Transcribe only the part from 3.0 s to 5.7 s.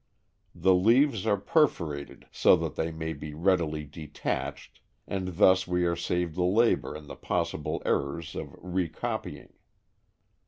be readily detached, and thus